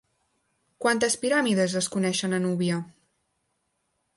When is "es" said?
1.81-1.91